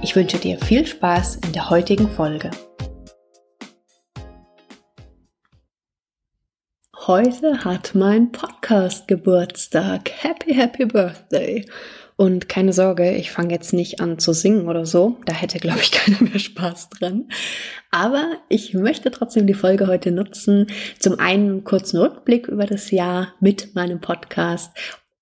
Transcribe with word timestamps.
Ich 0.00 0.14
wünsche 0.14 0.38
dir 0.38 0.58
viel 0.58 0.86
Spaß 0.86 1.40
in 1.44 1.52
der 1.52 1.70
heutigen 1.70 2.08
Folge. 2.08 2.52
Heute 7.08 7.64
hat 7.64 7.96
mein 7.96 8.30
Podcast 8.30 9.08
Geburtstag. 9.08 10.10
Happy, 10.22 10.54
happy 10.54 10.84
Birthday. 10.84 11.64
Und 12.14 12.48
keine 12.48 12.72
Sorge, 12.72 13.12
ich 13.16 13.32
fange 13.32 13.52
jetzt 13.52 13.72
nicht 13.72 14.00
an 14.00 14.20
zu 14.20 14.32
singen 14.32 14.68
oder 14.68 14.86
so. 14.86 15.18
Da 15.26 15.34
hätte, 15.34 15.58
glaube 15.58 15.80
ich, 15.80 15.90
keiner 15.92 16.22
mehr 16.22 16.38
Spaß 16.38 16.90
dran. 16.90 17.28
Aber 17.90 18.24
ich 18.48 18.74
möchte 18.74 19.10
trotzdem 19.10 19.48
die 19.48 19.54
Folge 19.54 19.88
heute 19.88 20.12
nutzen. 20.12 20.68
Zum 21.00 21.18
einen 21.18 21.50
einen 21.50 21.64
kurzen 21.64 21.98
Rückblick 21.98 22.46
über 22.46 22.66
das 22.66 22.92
Jahr 22.92 23.34
mit 23.40 23.74
meinem 23.74 24.00
Podcast 24.00 24.72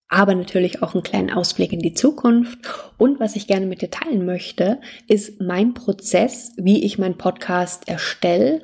aber 0.09 0.35
natürlich 0.35 0.83
auch 0.83 0.95
einen 0.95 1.03
kleinen 1.03 1.31
Ausblick 1.31 1.73
in 1.73 1.81
die 1.81 1.95
Zukunft. 1.95 2.59
Und 2.97 3.19
was 3.19 3.37
ich 3.37 3.47
gerne 3.47 3.67
mit 3.67 3.83
dir 3.83 3.91
teilen 3.91 4.25
möchte, 4.25 4.81
ist 5.09 5.41
mein 5.41 5.75
Prozess, 5.75 6.53
wie 6.57 6.85
ich 6.85 6.99
meinen 6.99 7.19
Podcast 7.19 7.89
erstelle, 7.89 8.63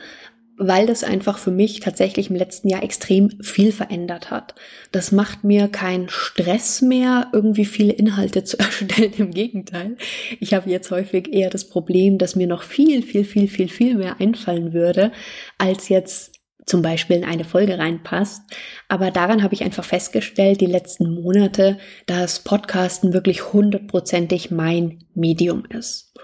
weil 0.56 0.86
das 0.86 1.02
einfach 1.02 1.38
für 1.38 1.50
mich 1.50 1.80
tatsächlich 1.80 2.30
im 2.30 2.36
letzten 2.36 2.68
Jahr 2.68 2.82
extrem 2.82 3.30
viel 3.42 3.72
verändert 3.72 4.30
hat. 4.30 4.54
Das 4.92 5.10
macht 5.10 5.42
mir 5.44 5.66
keinen 5.66 6.08
Stress 6.08 6.82
mehr, 6.82 7.28
irgendwie 7.32 7.64
viele 7.64 7.92
Inhalte 7.92 8.44
zu 8.44 8.58
erstellen. 8.60 9.12
Im 9.16 9.30
Gegenteil. 9.32 9.96
Ich 10.38 10.54
habe 10.54 10.70
jetzt 10.70 10.90
häufig 10.90 11.32
eher 11.32 11.50
das 11.50 11.68
Problem, 11.68 12.18
dass 12.18 12.36
mir 12.36 12.46
noch 12.46 12.62
viel, 12.62 13.02
viel, 13.02 13.24
viel, 13.24 13.48
viel, 13.48 13.68
viel 13.68 13.96
mehr 13.96 14.20
einfallen 14.20 14.72
würde, 14.72 15.10
als 15.58 15.88
jetzt 15.88 16.31
zum 16.66 16.82
Beispiel 16.82 17.16
in 17.16 17.24
eine 17.24 17.44
Folge 17.44 17.78
reinpasst. 17.78 18.42
Aber 18.88 19.10
daran 19.10 19.42
habe 19.42 19.54
ich 19.54 19.64
einfach 19.64 19.84
festgestellt, 19.84 20.60
die 20.60 20.66
letzten 20.66 21.22
Monate, 21.22 21.78
dass 22.06 22.40
Podcasten 22.40 23.12
wirklich 23.12 23.52
hundertprozentig 23.52 24.50
mein 24.50 25.04
Medium 25.14 25.64
ist. 25.68 26.14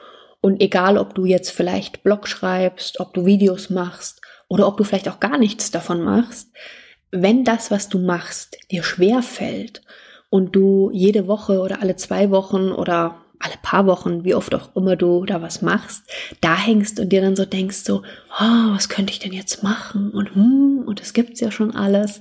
Und 0.41 0.63
egal, 0.63 0.99
ob 0.99 1.15
du 1.15 1.25
jetzt 1.25 1.51
vielleicht 1.51 2.03
Blog 2.03 2.29
schreibst, 2.29 3.01
ob 3.01 3.13
du 3.15 3.27
Videos 3.27 3.71
machst 3.71 4.21
oder 4.49 4.69
ob 4.69 4.77
du 4.77 4.85
vielleicht 4.85 5.09
auch 5.09 5.21
gar 5.21 5.39
nichts 5.39 5.71
davon 5.71 6.03
machst, 6.03 6.49
wenn 7.11 7.45
das, 7.45 7.71
was 7.71 7.89
du 7.89 7.99
machst, 7.99 8.59
dir 8.71 8.83
schwer 8.83 9.23
fällt 9.23 9.83
und 10.31 10.55
du 10.55 10.91
jede 10.93 11.27
Woche 11.27 11.61
oder 11.61 11.83
alle 11.83 11.97
zwei 11.97 12.31
Wochen 12.31 12.71
oder 12.71 13.25
alle 13.41 13.55
paar 13.63 13.87
Wochen, 13.87 14.25
wie 14.25 14.35
oft 14.35 14.55
auch 14.55 14.75
immer 14.75 14.97
du 14.97 15.25
da 15.25 15.43
was 15.43 15.63
machst, 15.63 16.05
da 16.41 16.57
hängst 16.57 16.99
und 17.01 17.11
dir 17.11 17.21
dann 17.21 17.37
so 17.37 17.45
denkst 17.45 17.79
so, 17.85 18.03
oh, 18.41 18.75
was 18.75 18.89
könnte 18.89 19.13
ich 19.13 19.19
denn 19.19 19.33
jetzt 19.33 19.63
machen? 19.63 20.11
Und 20.11 20.35
hm, 20.35 20.85
und 20.87 21.01
es 21.01 21.13
gibt's 21.13 21.41
ja 21.41 21.51
schon 21.51 21.75
alles, 21.75 22.21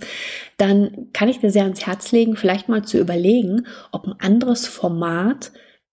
dann 0.57 1.07
kann 1.13 1.29
ich 1.29 1.39
dir 1.39 1.51
sehr 1.51 1.63
ans 1.63 1.85
Herz 1.85 2.11
legen, 2.11 2.35
vielleicht 2.35 2.69
mal 2.69 2.83
zu 2.83 2.99
überlegen, 2.99 3.65
ob 3.91 4.05
ein 4.05 4.19
anderes 4.19 4.67
Format 4.67 5.51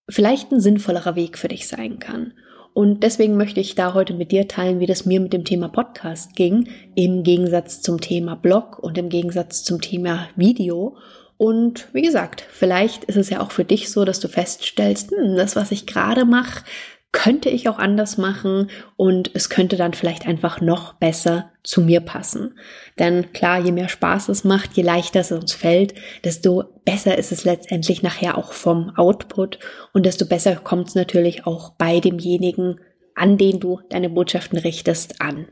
vielleicht 0.09 0.51
ein 0.51 0.59
sinnvollerer 0.59 1.15
Weg 1.15 1.37
für 1.37 1.47
dich 1.47 1.67
sein 1.67 1.99
kann. 1.99 2.33
Und 2.73 3.03
deswegen 3.03 3.37
möchte 3.37 3.61
ich 3.61 3.75
da 3.75 3.93
heute 3.93 4.13
mit 4.13 4.33
dir 4.33 4.49
teilen, 4.49 4.81
wie 4.81 4.85
das 4.85 5.05
mir 5.05 5.21
mit 5.21 5.31
dem 5.31 5.45
Thema 5.45 5.69
Podcast 5.69 6.35
ging, 6.35 6.67
im 6.93 7.23
Gegensatz 7.23 7.81
zum 7.81 8.01
Thema 8.01 8.35
Blog 8.35 8.79
und 8.79 8.97
im 8.97 9.07
Gegensatz 9.07 9.63
zum 9.63 9.79
Thema 9.79 10.27
Video 10.35 10.97
und 11.37 11.87
wie 11.93 12.01
gesagt, 12.01 12.45
vielleicht 12.49 13.03
ist 13.05 13.17
es 13.17 13.29
ja 13.29 13.41
auch 13.41 13.51
für 13.51 13.65
dich 13.65 13.91
so, 13.91 14.05
dass 14.05 14.19
du 14.19 14.27
feststellst, 14.27 15.11
hm, 15.11 15.35
das, 15.35 15.55
was 15.55 15.71
ich 15.71 15.85
gerade 15.85 16.25
mache, 16.25 16.63
könnte 17.11 17.49
ich 17.49 17.69
auch 17.69 17.79
anders 17.79 18.17
machen 18.17 18.69
und 18.97 19.31
es 19.33 19.49
könnte 19.49 19.77
dann 19.77 19.93
vielleicht 19.93 20.27
einfach 20.27 20.59
noch 20.59 20.95
besser 20.95 21.49
zu 21.63 21.79
mir 21.79 22.01
passen. 22.01 22.59
Denn 22.99 23.31
klar, 23.31 23.59
je 23.59 23.71
mehr 23.71 23.87
Spaß 23.87 24.27
es 24.27 24.43
macht, 24.43 24.73
je 24.73 24.83
leichter 24.83 25.21
es 25.21 25.31
uns 25.31 25.53
fällt, 25.53 25.95
desto 26.25 26.65
besser 26.83 27.17
ist 27.17 27.31
es 27.31 27.45
letztendlich 27.45 28.03
nachher 28.03 28.37
auch 28.37 28.51
vom 28.51 28.91
Output 28.97 29.59
und 29.93 30.05
desto 30.05 30.25
besser 30.25 30.57
kommt 30.57 30.89
es 30.89 30.95
natürlich 30.95 31.47
auch 31.47 31.69
bei 31.71 32.01
demjenigen, 32.01 32.81
an 33.15 33.37
den 33.37 33.61
du 33.61 33.79
deine 33.89 34.09
Botschaften 34.09 34.59
richtest, 34.59 35.21
an. 35.21 35.47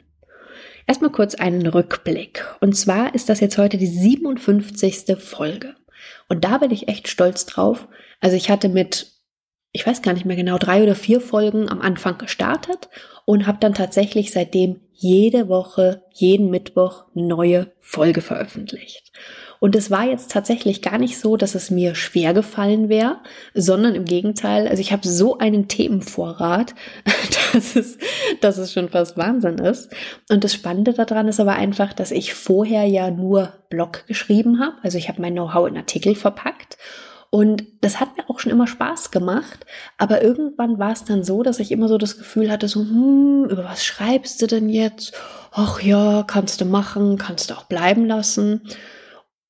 Erstmal 0.88 1.12
kurz 1.12 1.36
einen 1.36 1.66
Rückblick. 1.66 2.46
Und 2.60 2.76
zwar 2.76 3.16
ist 3.16 3.30
das 3.30 3.40
jetzt 3.40 3.58
heute 3.58 3.78
die 3.78 3.88
57. 3.88 5.18
Folge. 5.18 5.76
Und 6.28 6.44
da 6.44 6.58
bin 6.58 6.72
ich 6.72 6.88
echt 6.88 7.08
stolz 7.08 7.46
drauf. 7.46 7.88
Also 8.20 8.36
ich 8.36 8.50
hatte 8.50 8.70
mit, 8.70 9.12
ich 9.72 9.86
weiß 9.86 10.02
gar 10.02 10.14
nicht 10.14 10.26
mehr 10.26 10.36
genau, 10.36 10.58
drei 10.58 10.84
oder 10.84 10.96
vier 10.96 11.22
Folgen 11.22 11.70
am 11.70 11.82
Anfang 11.82 12.18
gestartet 12.18 12.90
und 13.26 13.48
habe 13.48 13.60
dann 13.60 13.74
tatsächlich 13.74 14.32
seitdem 14.32 14.82
jede 14.92 15.48
Woche, 15.50 16.04
jeden 16.12 16.50
Mittwoch 16.50 17.06
eine 17.16 17.26
neue 17.26 17.72
Folge 17.80 18.22
veröffentlicht. 18.22 19.12
Und 19.63 19.78
es 19.78 19.90
war 19.90 20.03
jetzt 20.03 20.29
tatsächlich 20.29 20.81
gar 20.81 20.97
nicht 20.97 21.18
so, 21.18 21.38
dass 21.38 21.56
es 21.56 21.72
mir 21.72 21.96
schwer 21.96 22.34
gefallen 22.34 22.90
wäre, 22.90 23.22
sondern 23.53 23.96
im 23.96 24.03
Gegenteil, 24.03 24.68
also 24.68 24.81
ich 24.81 24.91
habe 24.91 25.07
so 25.07 25.38
einen 25.38 25.69
Themenvorrat, 25.69 26.75
dass 27.53 27.78
es, 27.78 27.97
dass 28.41 28.57
es 28.57 28.74
schon 28.74 28.90
fast 28.90 29.16
Wahnsinn 29.16 29.59
ist. 29.59 29.90
Und 30.29 30.44
das 30.44 30.53
Spannende 30.53 30.91
daran 30.91 31.29
ist 31.29 31.40
aber 31.40 31.53
einfach, 31.53 31.94
dass 31.94 32.12
ich 32.12 32.34
vorher 32.34 32.84
ja 32.84 33.09
nur 33.09 33.53
Blog 33.69 34.06
geschrieben 34.06 34.59
habe. 34.59 34.75
Also 34.84 34.97
ich 34.97 35.07
habe 35.07 35.22
mein 35.22 35.31
Know-how 35.31 35.69
in 35.69 35.78
Artikel 35.78 36.13
verpackt. 36.13 36.78
Und 37.30 37.63
das 37.80 38.01
hat 38.01 38.18
mir 38.18 38.30
auch 38.30 38.40
schon 38.40 38.51
immer 38.51 38.68
Spaß 38.68 39.12
gemacht. 39.12 39.66
Aber 39.97 40.22
irgendwann 40.22 40.78
war 40.78 40.91
es 40.91 41.06
dann 41.06 41.24
so, 41.24 41.41
dass 41.41 41.62
ich 41.62 41.72
immer 41.72 41.88
so 41.88 41.97
das 41.97 42.18
Gefühl 42.18 42.51
hatte, 42.51 42.68
so, 42.68 42.81
hm, 42.81 43.47
über 43.50 43.63
was 43.63 43.85
schreibst 43.85 44.41
du 44.41 44.47
denn 44.47 44.68
jetzt? 44.68 45.13
Ach 45.53 45.81
ja, 45.81 46.25
kannst 46.28 46.59
du 46.59 46.66
machen, 46.66 47.18
kannst 47.18 47.50
du 47.50 47.53
auch 47.53 47.63
bleiben 47.63 48.06
lassen. 48.06 48.63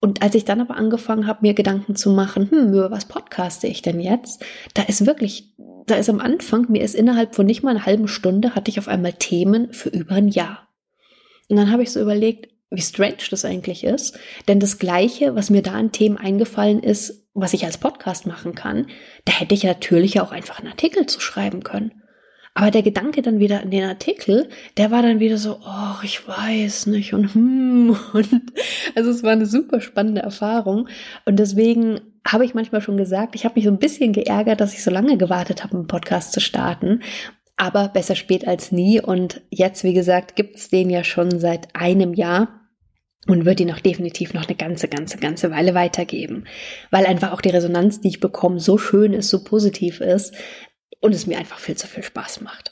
Und 0.04 0.22
als 0.22 0.36
ich 0.36 0.44
dann 0.44 0.60
aber 0.60 0.76
angefangen 0.76 1.28
habe, 1.28 1.40
mir 1.44 1.54
Gedanken 1.54 1.96
zu 1.96 2.10
machen, 2.10 2.52
hm, 2.52 2.74
über 2.74 2.92
was 2.92 3.06
podcaste 3.06 3.68
ich 3.68 3.82
denn 3.82 4.02
jetzt? 4.02 4.44
Da 4.74 4.82
ist 4.82 5.06
wirklich, 5.06 5.54
da 5.88 5.96
ist 5.96 6.10
am 6.10 6.20
Anfang, 6.20 6.66
mir 6.70 6.84
ist 6.84 6.94
innerhalb 6.94 7.36
von 7.36 7.46
nicht 7.46 7.64
mal 7.64 7.70
einer 7.70 7.86
halben 7.86 8.10
Stunde, 8.10 8.54
hatte 8.54 8.70
ich 8.70 8.80
auf 8.80 8.90
einmal 8.90 9.14
Themen 9.14 9.72
für 9.72 9.88
über 9.88 10.16
ein 10.16 10.28
Jahr. 10.28 10.68
Und 11.48 11.56
dann 11.56 11.72
habe 11.72 11.84
ich 11.84 11.92
so 11.94 12.02
überlegt, 12.02 12.50
wie 12.70 12.82
strange 12.82 13.16
das 13.30 13.46
eigentlich 13.46 13.86
ist. 13.86 14.20
Denn 14.50 14.60
das 14.60 14.78
Gleiche, 14.78 15.36
was 15.36 15.50
mir 15.50 15.62
da 15.62 15.72
an 15.72 15.94
Themen 15.94 16.18
eingefallen 16.18 16.84
ist, 16.84 17.26
was 17.34 17.54
ich 17.54 17.64
als 17.64 17.78
Podcast 17.78 18.28
machen 18.28 18.56
kann, 18.56 18.88
da 19.24 19.32
hätte 19.32 19.56
ich 19.56 19.64
natürlich 19.64 20.20
auch 20.20 20.34
einfach 20.34 20.60
einen 20.60 20.68
Artikel 20.68 21.06
zu 21.06 21.22
schreiben 21.22 21.64
können. 21.64 22.03
Aber 22.56 22.70
der 22.70 22.84
Gedanke 22.84 23.22
dann 23.22 23.40
wieder 23.40 23.62
an 23.62 23.72
den 23.72 23.84
Artikel, 23.84 24.48
der 24.78 24.92
war 24.92 25.02
dann 25.02 25.20
wieder 25.20 25.38
so, 25.38 25.60
oh, 25.66 26.04
ich 26.04 26.28
weiß 26.28 26.86
nicht 26.88 27.14
und 27.14 27.34
hm 27.34 27.98
und 28.14 28.30
also 28.96 29.10
es 29.10 29.24
war 29.24 29.32
eine 29.32 29.46
super 29.46 29.82
spannende 29.82 30.22
Erfahrung 30.22 30.88
und 31.26 31.38
deswegen 31.40 32.00
habe 32.26 32.46
ich 32.46 32.54
manchmal 32.54 32.82
schon 32.82 32.98
gesagt, 32.98 33.36
ich 33.36 33.46
habe 33.46 33.56
mich 33.56 33.66
so 33.66 33.72
ein 33.72 33.80
bisschen 33.80 34.14
geärgert, 34.14 34.62
dass 34.62 34.74
ich 34.74 34.84
so 34.84 34.92
lange 34.92 35.18
gewartet 35.18 35.64
habe, 35.64 35.76
einen 35.76 35.88
Podcast 35.88 36.32
zu 36.32 36.40
starten. 36.40 37.02
Aber 37.58 37.90
besser 37.90 38.16
spät 38.16 38.48
als 38.48 38.72
nie. 38.72 39.02
Und 39.02 39.42
jetzt, 39.50 39.84
wie 39.84 39.94
gesagt, 39.94 40.36
gibt's 40.36 40.70
den 40.70 40.90
ja 40.90 41.04
schon 41.04 41.40
seit 41.40 41.76
einem 41.76 42.14
Jahr 42.14 42.62
und 43.28 43.46
wird 43.46 43.60
ihn 43.60 43.72
auch 43.72 43.80
definitiv 43.80 44.34
noch 44.34 44.48
eine 44.48 44.56
ganze, 44.56 44.88
ganze, 44.88 45.18
ganze 45.18 45.52
Weile 45.52 45.74
weitergeben. 45.74 46.46
Weil 46.92 47.06
einfach 47.06 47.32
auch 47.32 47.42
die 47.42 47.50
Resonanz, 47.50 48.02
die 48.02 48.10
ich 48.10 48.20
bekomme, 48.20 48.60
so 48.60 48.78
schön 48.78 49.14
ist, 49.14 49.30
so 49.30 49.44
positiv 49.44 50.02
ist, 50.02 50.34
und 51.04 51.14
es 51.14 51.28
mir 51.28 51.38
einfach 51.38 51.60
viel 51.60 51.76
zu 51.76 51.86
viel 51.86 52.04
Spaß 52.04 52.42
macht. 52.42 52.72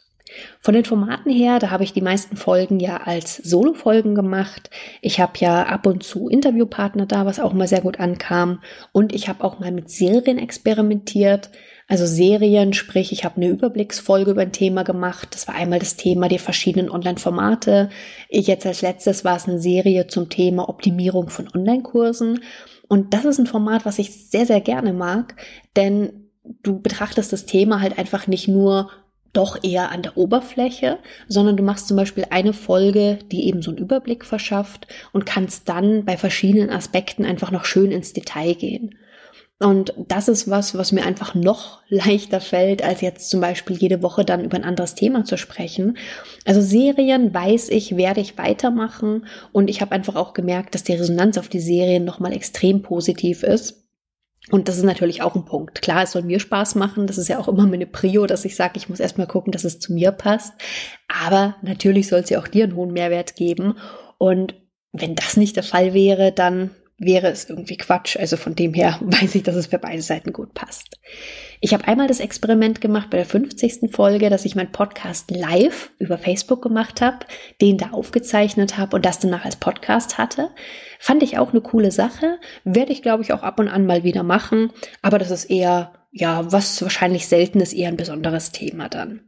Von 0.62 0.74
den 0.74 0.86
Formaten 0.86 1.30
her, 1.30 1.60
da 1.60 1.69
habe 1.69 1.83
ich 1.83 1.92
die 1.92 2.01
meisten 2.01 2.38
Folgen 2.38 2.80
ja 2.80 3.01
als 3.04 3.36
Solo-Folgen 3.36 4.16
gemacht. 4.16 4.69
Ich 5.01 5.19
habe 5.19 5.33
ja 5.39 5.63
ab 5.63 5.86
und 5.86 6.04
zu 6.04 6.30
Interviewpartner 6.30 7.06
da, 7.06 7.25
was 7.25 7.42
auch 7.42 7.51
mal 7.51 7.68
sehr 7.68 7.81
gut 7.81 8.00
ankam. 8.00 8.62
Und 8.94 9.13
ich 9.13 9.28
habe 9.28 9.44
auch 9.44 9.60
mal 9.60 9.74
mit 9.74 9.89
Serien 9.89 10.38
experimentiert. 10.38 11.50
Also 11.89 12.06
Serien, 12.06 12.72
sprich, 12.72 13.12
ich 13.12 13.25
habe 13.25 13.36
eine 13.36 13.50
Überblicksfolge 13.50 14.31
über 14.31 14.44
ein 14.44 14.54
Thema 14.54 14.83
gemacht. 14.83 15.30
Das 15.31 15.50
war 15.50 15.56
einmal 15.56 15.80
das 15.80 15.98
Thema 15.98 16.30
die 16.30 16.39
verschiedenen 16.39 16.89
Online-Formate. 16.89 17.89
Jetzt 18.30 18.66
als 18.66 18.81
letztes 18.81 19.25
war 19.25 19.36
es 19.36 19.50
eine 19.50 19.60
Serie 19.60 20.07
zum 20.07 20.30
Thema 20.30 20.69
Optimierung 20.69 21.30
von 21.30 21.50
Online-Kursen. 21.54 22.39
Und 22.88 23.13
das 23.13 23.25
ist 23.25 23.39
ein 23.39 23.48
Format, 23.48 23.86
was 23.86 24.00
ich 24.00 24.30
sehr, 24.30 24.45
sehr 24.45 24.62
gerne 24.62 24.94
mag, 24.94 25.36
denn 25.75 26.20
du 26.43 26.79
betrachtest 26.79 27.33
das 27.33 27.45
Thema 27.45 27.81
halt 27.81 27.97
einfach 27.97 28.27
nicht 28.27 28.47
nur 28.47 28.89
doch 29.33 29.63
eher 29.63 29.91
an 29.91 30.01
der 30.01 30.17
Oberfläche, 30.17 30.99
sondern 31.27 31.55
du 31.55 31.63
machst 31.63 31.88
zum 31.88 31.95
Beispiel 31.95 32.25
eine 32.29 32.53
Folge, 32.53 33.19
die 33.31 33.47
eben 33.47 33.61
so 33.61 33.71
einen 33.71 33.77
Überblick 33.77 34.25
verschafft 34.25 34.88
und 35.13 35.25
kannst 35.25 35.69
dann 35.69 36.03
bei 36.03 36.17
verschiedenen 36.17 36.69
Aspekten 36.69 37.23
einfach 37.23 37.51
noch 37.51 37.65
schön 37.65 37.91
ins 37.91 38.13
Detail 38.13 38.55
gehen. 38.55 38.95
Und 39.59 39.93
das 39.95 40.27
ist 40.27 40.49
was, 40.49 40.75
was 40.75 40.91
mir 40.91 41.05
einfach 41.05 41.35
noch 41.35 41.81
leichter 41.88 42.41
fällt, 42.41 42.83
als 42.83 43.01
jetzt 43.01 43.29
zum 43.29 43.39
Beispiel 43.41 43.77
jede 43.77 44.01
Woche 44.01 44.25
dann 44.25 44.44
über 44.44 44.57
ein 44.57 44.63
anderes 44.63 44.95
Thema 44.95 45.23
zu 45.23 45.37
sprechen. 45.37 45.97
Also 46.45 46.61
Serien 46.61 47.33
weiß 47.33 47.69
ich, 47.69 47.95
werde 47.95 48.21
ich 48.21 48.37
weitermachen. 48.37 49.27
Und 49.51 49.69
ich 49.69 49.79
habe 49.81 49.91
einfach 49.91 50.15
auch 50.15 50.33
gemerkt, 50.33 50.73
dass 50.73 50.83
die 50.83 50.94
Resonanz 50.94 51.37
auf 51.37 51.47
die 51.47 51.59
Serien 51.59 52.03
nochmal 52.03 52.33
extrem 52.33 52.81
positiv 52.81 53.44
ist. 53.44 53.81
Und 54.49 54.67
das 54.67 54.77
ist 54.77 54.83
natürlich 54.83 55.21
auch 55.21 55.35
ein 55.35 55.45
Punkt. 55.45 55.81
Klar, 55.81 56.03
es 56.03 56.13
soll 56.13 56.23
mir 56.23 56.39
Spaß 56.39 56.75
machen. 56.75 57.05
Das 57.05 57.17
ist 57.17 57.27
ja 57.27 57.38
auch 57.38 57.47
immer 57.47 57.67
meine 57.67 57.85
Prio, 57.85 58.25
dass 58.25 58.43
ich 58.43 58.55
sage, 58.55 58.73
ich 58.75 58.89
muss 58.89 58.99
erstmal 58.99 59.27
gucken, 59.27 59.51
dass 59.51 59.63
es 59.63 59.79
zu 59.79 59.93
mir 59.93 60.11
passt. 60.11 60.53
Aber 61.07 61.55
natürlich 61.61 62.07
soll 62.07 62.21
es 62.21 62.29
ja 62.29 62.39
auch 62.39 62.47
dir 62.47 62.63
einen 62.63 62.75
hohen 62.75 62.91
Mehrwert 62.91 63.35
geben. 63.35 63.77
Und 64.17 64.55
wenn 64.91 65.15
das 65.15 65.38
nicht 65.38 65.55
der 65.55 65.63
Fall 65.63 65.93
wäre, 65.93 66.31
dann 66.31 66.71
wäre 67.01 67.30
es 67.30 67.50
irgendwie 67.50 67.77
Quatsch. 67.77 68.15
Also 68.15 68.38
von 68.38 68.56
dem 68.56 68.74
her 68.74 69.00
weiß 69.01 69.36
ich, 69.36 69.44
dass 69.44 69.56
es 69.56 69.68
für 69.68 69.80
beide 69.80 70.01
Seiten 70.01 70.31
gut 70.31 70.53
passt. 70.53 71.00
Ich 71.59 71.74
habe 71.74 71.88
einmal 71.88 72.07
das 72.07 72.19
Experiment 72.19 72.80
gemacht 72.80 73.09
bei 73.09 73.18
der 73.18 73.25
50. 73.25 73.92
Folge, 73.92 74.30
dass 74.30 74.45
ich 74.45 74.56
meinen 74.56 74.71
Podcast 74.71 75.31
live 75.31 75.92
über 76.00 76.18
Facebook 76.18 76.62
gemacht 76.62 77.01
habe, 77.01 77.25
den 77.59 77.77
da 77.77 77.89
aufgezeichnet 77.92 78.77
habe 78.77 78.95
und 78.95 79.06
das 79.06 79.19
danach 79.19 79.45
als 79.45 79.57
Podcast 79.57 80.18
hatte. 80.18 80.50
Fand 81.00 81.24
ich 81.24 81.38
auch 81.38 81.51
eine 81.51 81.62
coole 81.62 81.92
Sache. 81.92 82.39
Werde 82.63 82.92
ich, 82.92 83.01
glaube 83.01 83.24
ich, 83.24 83.33
auch 83.33 83.44
ab 83.44 83.59
und 83.59 83.68
an 83.68 83.86
mal 83.86 84.04
wieder 84.04 84.24
machen. 84.24 84.71
Aber 85.01 85.18
das 85.18 85.31
ist 85.31 85.45
eher, 85.45 85.94
ja, 86.12 86.51
was 86.51 86.81
wahrscheinlich 86.81 87.27
selten 87.27 87.59
ist, 87.59 87.74
eher 87.74 87.89
ein 87.89 87.97
besonderes 87.97 88.51
Thema 88.51 88.89
dann. 88.89 89.21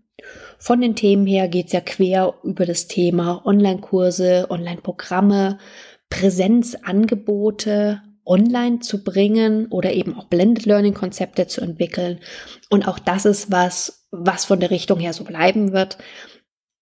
Von 0.58 0.80
den 0.80 0.96
Themen 0.96 1.26
her 1.28 1.50
geht's 1.50 1.74
ja 1.74 1.82
quer 1.82 2.36
über 2.44 2.66
das 2.66 2.88
Thema 2.88 3.46
Online-Kurse, 3.46 4.48
Online-Programme, 4.50 5.58
Präsenzangebote 6.14 8.02
online 8.24 8.80
zu 8.80 9.04
bringen 9.04 9.66
oder 9.68 9.92
eben 9.94 10.16
auch 10.16 10.26
Blended 10.26 10.68
Learning 10.68 10.94
Konzepte 10.94 11.48
zu 11.48 11.62
entwickeln. 11.62 12.20
Und 12.70 12.88
auch 12.88 13.00
das 13.00 13.26
ist 13.26 13.52
was, 13.52 14.06
was 14.12 14.46
von 14.46 14.60
der 14.60 14.70
Richtung 14.70 15.00
her 15.00 15.14
so 15.14 15.24
bleiben 15.24 15.74
wird. 15.74 15.98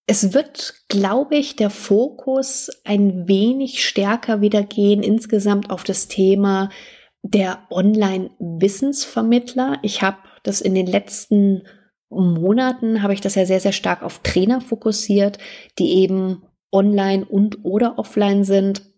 Es 0.06 0.34
wird, 0.34 0.74
glaube 0.88 1.36
ich, 1.36 1.56
der 1.56 1.70
Fokus 1.70 2.68
ein 2.84 3.26
wenig 3.26 3.82
stärker 3.86 4.42
wieder 4.42 4.62
gehen 4.62 5.02
insgesamt 5.02 5.70
auf 5.70 5.82
das 5.82 6.08
Thema 6.08 6.68
der 7.22 7.60
Online-Wissensvermittler. 7.70 9.78
Ich 9.82 10.02
habe 10.02 10.18
das 10.42 10.60
in 10.60 10.74
den 10.74 10.86
letzten 10.86 11.62
Monaten, 12.10 13.02
habe 13.02 13.14
ich 13.14 13.22
das 13.22 13.36
ja 13.36 13.46
sehr, 13.46 13.60
sehr 13.60 13.72
stark 13.72 14.02
auf 14.02 14.18
Trainer 14.18 14.60
fokussiert, 14.60 15.38
die 15.78 16.02
eben 16.02 16.42
online 16.70 17.24
und 17.24 17.64
oder 17.64 17.98
offline 17.98 18.44
sind 18.44 18.91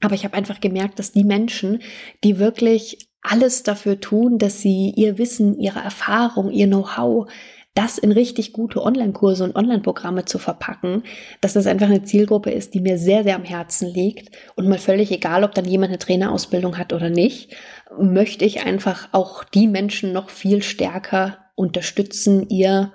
aber 0.00 0.14
ich 0.14 0.24
habe 0.24 0.34
einfach 0.36 0.60
gemerkt, 0.60 0.98
dass 0.98 1.12
die 1.12 1.24
Menschen, 1.24 1.82
die 2.24 2.38
wirklich 2.38 3.10
alles 3.22 3.62
dafür 3.62 4.00
tun, 4.00 4.38
dass 4.38 4.60
sie 4.60 4.92
ihr 4.96 5.18
Wissen, 5.18 5.58
ihre 5.58 5.80
Erfahrung, 5.80 6.50
ihr 6.50 6.66
Know-how, 6.66 7.28
das 7.74 7.96
in 7.96 8.10
richtig 8.10 8.52
gute 8.52 8.82
Online-Kurse 8.82 9.44
und 9.44 9.54
Online-Programme 9.54 10.24
zu 10.24 10.38
verpacken, 10.38 11.04
dass 11.40 11.52
das 11.52 11.66
einfach 11.66 11.86
eine 11.86 12.02
Zielgruppe 12.02 12.50
ist, 12.50 12.74
die 12.74 12.80
mir 12.80 12.98
sehr, 12.98 13.22
sehr 13.22 13.36
am 13.36 13.44
Herzen 13.44 13.88
liegt. 13.88 14.36
Und 14.56 14.68
mal 14.68 14.78
völlig 14.78 15.12
egal, 15.12 15.44
ob 15.44 15.54
dann 15.54 15.64
jemand 15.64 15.90
eine 15.90 16.00
Trainerausbildung 16.00 16.76
hat 16.76 16.92
oder 16.92 17.08
nicht, 17.08 17.54
möchte 17.96 18.44
ich 18.44 18.64
einfach 18.66 19.08
auch 19.12 19.44
die 19.44 19.68
Menschen 19.68 20.12
noch 20.12 20.30
viel 20.30 20.62
stärker 20.62 21.38
unterstützen, 21.54 22.48
ihr 22.48 22.92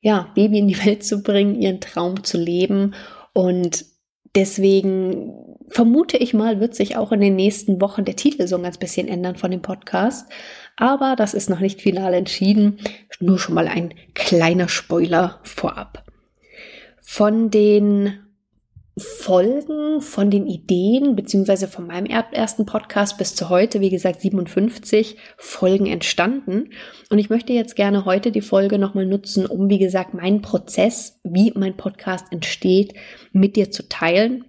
ja, 0.00 0.30
Baby 0.34 0.60
in 0.60 0.68
die 0.68 0.84
Welt 0.84 1.04
zu 1.04 1.22
bringen, 1.22 1.60
ihren 1.60 1.80
Traum 1.80 2.24
zu 2.24 2.38
leben. 2.38 2.94
Und 3.34 3.84
deswegen 4.34 5.51
vermute 5.72 6.18
ich 6.18 6.34
mal, 6.34 6.60
wird 6.60 6.74
sich 6.74 6.96
auch 6.96 7.12
in 7.12 7.20
den 7.20 7.34
nächsten 7.34 7.80
Wochen 7.80 8.04
der 8.04 8.16
Titel 8.16 8.46
so 8.46 8.56
ein 8.56 8.62
ganz 8.62 8.78
bisschen 8.78 9.08
ändern 9.08 9.36
von 9.36 9.50
dem 9.50 9.62
Podcast. 9.62 10.30
Aber 10.76 11.16
das 11.16 11.34
ist 11.34 11.50
noch 11.50 11.60
nicht 11.60 11.80
final 11.80 12.14
entschieden. 12.14 12.78
Nur 13.20 13.38
schon 13.38 13.54
mal 13.54 13.68
ein 13.68 13.94
kleiner 14.14 14.68
Spoiler 14.68 15.40
vorab. 15.42 16.04
Von 17.00 17.50
den 17.50 18.18
Folgen, 18.98 20.02
von 20.02 20.30
den 20.30 20.46
Ideen, 20.46 21.16
beziehungsweise 21.16 21.66
von 21.66 21.86
meinem 21.86 22.04
ersten 22.04 22.66
Podcast 22.66 23.16
bis 23.16 23.34
zu 23.34 23.48
heute, 23.48 23.80
wie 23.80 23.88
gesagt, 23.88 24.20
57 24.20 25.16
Folgen 25.38 25.86
entstanden. 25.86 26.68
Und 27.08 27.18
ich 27.18 27.30
möchte 27.30 27.54
jetzt 27.54 27.74
gerne 27.74 28.04
heute 28.04 28.30
die 28.30 28.42
Folge 28.42 28.78
nochmal 28.78 29.06
nutzen, 29.06 29.46
um, 29.46 29.70
wie 29.70 29.78
gesagt, 29.78 30.12
meinen 30.12 30.42
Prozess, 30.42 31.18
wie 31.24 31.52
mein 31.56 31.78
Podcast 31.78 32.26
entsteht, 32.30 32.92
mit 33.32 33.56
dir 33.56 33.70
zu 33.70 33.88
teilen 33.88 34.44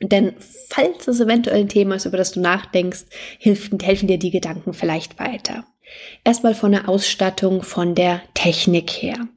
denn 0.00 0.34
falls 0.68 1.08
es 1.08 1.20
eventuell 1.20 1.60
ein 1.60 1.68
Thema 1.68 1.96
ist, 1.96 2.06
über 2.06 2.16
das 2.16 2.32
du 2.32 2.40
nachdenkst, 2.40 3.06
helfen, 3.38 3.78
helfen 3.80 4.08
dir 4.08 4.18
die 4.18 4.30
Gedanken 4.30 4.72
vielleicht 4.72 5.18
weiter. 5.18 5.66
Erstmal 6.24 6.54
von 6.54 6.72
der 6.72 6.88
Ausstattung, 6.88 7.62
von 7.62 7.94
der 7.94 8.20
Technik 8.34 8.90
her. 8.90 9.28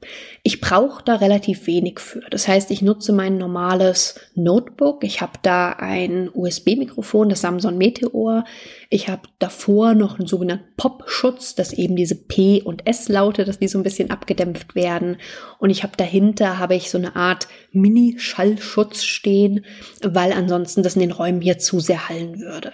Ich 0.42 0.60
brauche 0.60 1.04
da 1.04 1.16
relativ 1.16 1.66
wenig 1.66 2.00
für. 2.00 2.20
Das 2.30 2.48
heißt, 2.48 2.70
ich 2.72 2.82
nutze 2.82 3.12
mein 3.12 3.38
normales 3.38 4.18
Notebook. 4.34 5.04
Ich 5.04 5.20
habe 5.20 5.38
da 5.42 5.70
ein 5.70 6.28
USB-Mikrofon, 6.34 7.28
das 7.28 7.40
Samsung 7.40 7.78
Meteor. 7.78 8.44
Ich 8.90 9.08
habe 9.08 9.22
davor 9.38 9.94
noch 9.94 10.18
einen 10.18 10.26
sogenannten 10.26 10.66
Pop-Schutz, 10.76 11.54
dass 11.54 11.72
eben 11.72 11.94
diese 11.94 12.16
P- 12.16 12.60
und 12.62 12.86
S-Laute, 12.86 13.44
dass 13.44 13.60
die 13.60 13.68
so 13.68 13.78
ein 13.78 13.84
bisschen 13.84 14.10
abgedämpft 14.10 14.74
werden. 14.74 15.18
Und 15.58 15.70
ich 15.70 15.84
habe 15.84 15.96
dahinter 15.96 16.58
habe 16.58 16.74
ich 16.74 16.90
so 16.90 16.98
eine 16.98 17.14
Art 17.14 17.46
Mini-Schallschutz 17.70 19.04
stehen, 19.04 19.64
weil 20.02 20.32
ansonsten 20.32 20.82
das 20.82 20.96
in 20.96 21.00
den 21.00 21.12
Räumen 21.12 21.40
hier 21.40 21.58
zu 21.58 21.78
sehr 21.78 22.08
hallen 22.08 22.40
würde. 22.40 22.72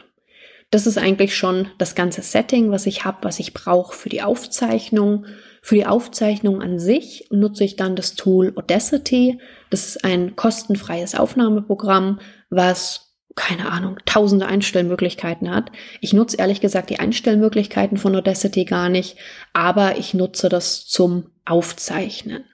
Das 0.71 0.87
ist 0.87 0.99
eigentlich 0.99 1.35
schon 1.35 1.69
das 1.79 1.95
ganze 1.95 2.21
Setting, 2.21 2.71
was 2.71 2.87
ich 2.87 3.05
habe, 3.05 3.19
was 3.23 3.39
ich 3.39 3.55
brauche 3.55 3.95
für 3.95 4.11
die 4.11 4.23
Aufzeichnung. 4.23 5.25
Für 5.63 5.77
die 5.77 5.87
Aufzeichnung 5.87 6.63
an 6.63 6.79
sich 6.79 7.27
nutze 7.31 7.65
ich 7.65 7.77
dann 7.77 7.97
das 7.97 8.15
Tool 8.15 8.53
Audacity. 8.55 9.41
Das 9.71 9.87
ist 9.87 10.05
ein 10.05 10.37
kostenfreies 10.37 11.15
Aufnahmeprogramm, 11.15 12.21
was 12.51 13.09
keine 13.35 13.71
Ahnung, 13.71 13.99
tausende 14.05 14.47
Einstellmöglichkeiten 14.47 15.55
hat. 15.55 15.71
Ich 16.01 16.13
nutze 16.13 16.39
ehrlich 16.39 16.61
gesagt 16.61 16.91
die 16.91 16.99
Einstellmöglichkeiten 16.99 17.97
von 17.97 18.17
Audacity 18.17 18.65
gar 18.65 18.89
nicht, 18.89 19.17
aber 19.53 19.97
ich 19.97 20.13
nutze 20.13 20.49
das 20.49 20.87
zum 20.87 21.31
Aufzeichnen. 21.45 22.45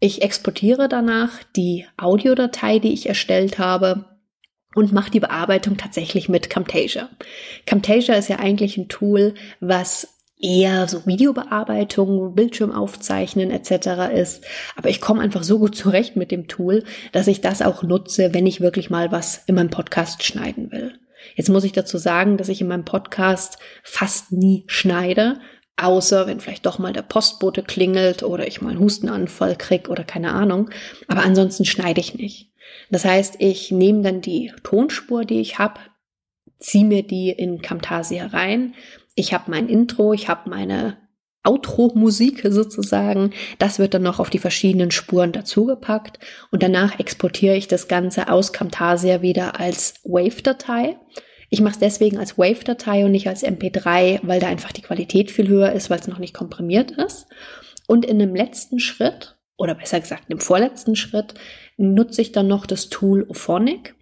Ich 0.00 0.22
exportiere 0.22 0.88
danach 0.88 1.42
die 1.56 1.86
Audiodatei, 1.98 2.78
die 2.78 2.94
ich 2.94 3.06
erstellt 3.06 3.58
habe, 3.58 4.13
und 4.74 4.92
macht 4.92 5.14
die 5.14 5.20
Bearbeitung 5.20 5.76
tatsächlich 5.76 6.28
mit 6.28 6.50
Camtasia. 6.50 7.08
Camtasia 7.66 8.14
ist 8.14 8.28
ja 8.28 8.38
eigentlich 8.38 8.76
ein 8.76 8.88
Tool, 8.88 9.34
was 9.60 10.08
eher 10.40 10.86
so 10.88 11.06
Videobearbeitung, 11.06 12.34
Bildschirmaufzeichnen 12.34 13.50
etc. 13.50 14.12
ist. 14.14 14.44
Aber 14.76 14.90
ich 14.90 15.00
komme 15.00 15.22
einfach 15.22 15.42
so 15.42 15.58
gut 15.58 15.74
zurecht 15.74 16.16
mit 16.16 16.30
dem 16.30 16.48
Tool, 16.48 16.84
dass 17.12 17.28
ich 17.28 17.40
das 17.40 17.62
auch 17.62 17.82
nutze, 17.82 18.34
wenn 18.34 18.46
ich 18.46 18.60
wirklich 18.60 18.90
mal 18.90 19.10
was 19.10 19.42
in 19.46 19.54
meinem 19.54 19.70
Podcast 19.70 20.22
schneiden 20.22 20.70
will. 20.70 20.98
Jetzt 21.34 21.48
muss 21.48 21.64
ich 21.64 21.72
dazu 21.72 21.96
sagen, 21.96 22.36
dass 22.36 22.50
ich 22.50 22.60
in 22.60 22.68
meinem 22.68 22.84
Podcast 22.84 23.58
fast 23.82 24.32
nie 24.32 24.64
schneide, 24.66 25.40
außer 25.76 26.26
wenn 26.26 26.40
vielleicht 26.40 26.66
doch 26.66 26.78
mal 26.78 26.92
der 26.92 27.02
Postbote 27.02 27.62
klingelt 27.62 28.22
oder 28.22 28.46
ich 28.46 28.60
mal 28.60 28.70
einen 28.70 28.80
Hustenanfall 28.80 29.56
krieg 29.56 29.88
oder 29.88 30.04
keine 30.04 30.32
Ahnung. 30.32 30.70
Aber 31.08 31.22
ansonsten 31.22 31.64
schneide 31.64 32.00
ich 32.00 32.14
nicht. 32.14 32.50
Das 32.90 33.04
heißt, 33.04 33.36
ich 33.38 33.70
nehme 33.70 34.02
dann 34.02 34.20
die 34.20 34.52
Tonspur, 34.62 35.24
die 35.24 35.40
ich 35.40 35.58
habe, 35.58 35.80
ziehe 36.58 36.84
mir 36.84 37.02
die 37.02 37.30
in 37.30 37.62
Camtasia 37.62 38.26
rein. 38.26 38.74
Ich 39.14 39.32
habe 39.32 39.50
mein 39.50 39.68
Intro, 39.68 40.12
ich 40.12 40.28
habe 40.28 40.50
meine 40.50 40.96
Outro-Musik 41.44 42.46
sozusagen. 42.48 43.32
Das 43.58 43.78
wird 43.78 43.94
dann 43.94 44.02
noch 44.02 44.18
auf 44.18 44.30
die 44.30 44.38
verschiedenen 44.38 44.90
Spuren 44.90 45.32
dazugepackt 45.32 46.18
und 46.50 46.62
danach 46.62 46.98
exportiere 46.98 47.56
ich 47.56 47.68
das 47.68 47.86
Ganze 47.86 48.28
aus 48.30 48.52
Camtasia 48.52 49.22
wieder 49.22 49.60
als 49.60 49.94
Wave-Datei. 50.04 50.96
Ich 51.50 51.60
mache 51.60 51.74
es 51.74 51.78
deswegen 51.78 52.18
als 52.18 52.38
Wave-Datei 52.38 53.04
und 53.04 53.12
nicht 53.12 53.28
als 53.28 53.44
MP3, 53.44 54.20
weil 54.22 54.40
da 54.40 54.48
einfach 54.48 54.72
die 54.72 54.82
Qualität 54.82 55.30
viel 55.30 55.48
höher 55.48 55.72
ist, 55.72 55.90
weil 55.90 56.00
es 56.00 56.08
noch 56.08 56.18
nicht 56.18 56.34
komprimiert 56.34 56.90
ist. 56.90 57.26
Und 57.86 58.06
in 58.06 58.18
dem 58.18 58.34
letzten 58.34 58.80
Schritt, 58.80 59.36
oder 59.56 59.74
besser 59.74 60.00
gesagt 60.00 60.24
im 60.28 60.40
vorletzten 60.40 60.96
Schritt, 60.96 61.34
nutze 61.76 62.22
ich 62.22 62.32
dann 62.32 62.46
noch 62.46 62.66
das 62.66 62.88
Tool 62.88 63.24
Ophonic, 63.28 63.94